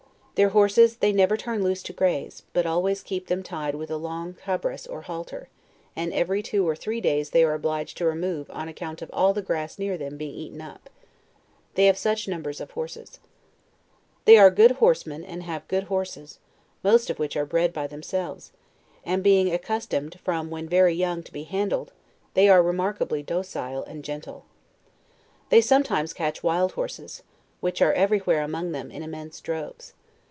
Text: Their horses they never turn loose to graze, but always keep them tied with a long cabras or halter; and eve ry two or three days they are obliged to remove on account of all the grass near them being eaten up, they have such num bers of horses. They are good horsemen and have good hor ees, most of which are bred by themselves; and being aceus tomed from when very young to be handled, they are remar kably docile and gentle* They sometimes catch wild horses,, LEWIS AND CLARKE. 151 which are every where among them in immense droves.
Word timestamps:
Their 0.35 0.49
horses 0.49 0.95
they 0.97 1.11
never 1.13 1.37
turn 1.37 1.61
loose 1.63 1.83
to 1.83 1.93
graze, 1.93 2.41
but 2.51 2.65
always 2.65 3.03
keep 3.03 3.27
them 3.27 3.43
tied 3.43 3.75
with 3.75 3.91
a 3.91 3.95
long 3.95 4.33
cabras 4.33 4.87
or 4.87 5.03
halter; 5.03 5.49
and 5.95 6.11
eve 6.15 6.29
ry 6.31 6.41
two 6.41 6.67
or 6.67 6.75
three 6.75 6.99
days 6.99 7.29
they 7.29 7.43
are 7.43 7.53
obliged 7.53 7.95
to 7.99 8.07
remove 8.07 8.49
on 8.49 8.67
account 8.67 9.03
of 9.03 9.11
all 9.13 9.33
the 9.35 9.43
grass 9.43 9.77
near 9.77 9.99
them 9.99 10.17
being 10.17 10.33
eaten 10.33 10.59
up, 10.59 10.89
they 11.75 11.85
have 11.85 11.95
such 11.97 12.27
num 12.27 12.41
bers 12.41 12.59
of 12.59 12.71
horses. 12.71 13.19
They 14.25 14.35
are 14.35 14.49
good 14.49 14.71
horsemen 14.71 15.23
and 15.23 15.43
have 15.43 15.67
good 15.67 15.83
hor 15.83 16.01
ees, 16.17 16.39
most 16.83 17.11
of 17.11 17.19
which 17.19 17.35
are 17.37 17.45
bred 17.45 17.71
by 17.71 17.85
themselves; 17.85 18.51
and 19.05 19.21
being 19.23 19.49
aceus 19.53 19.85
tomed 19.85 20.19
from 20.23 20.49
when 20.49 20.67
very 20.67 20.95
young 20.95 21.21
to 21.21 21.31
be 21.31 21.43
handled, 21.43 21.91
they 22.33 22.49
are 22.49 22.63
remar 22.63 22.97
kably 22.97 23.23
docile 23.23 23.83
and 23.83 24.03
gentle* 24.03 24.45
They 25.49 25.61
sometimes 25.61 26.13
catch 26.13 26.41
wild 26.41 26.71
horses,, 26.71 27.21
LEWIS 27.21 27.21
AND 27.21 27.61
CLARKE. 27.61 27.63
151 27.69 27.69
which 27.69 27.81
are 27.83 27.93
every 27.93 28.19
where 28.25 28.41
among 28.43 28.71
them 28.71 28.89
in 28.89 29.03
immense 29.03 29.39
droves. 29.39 29.93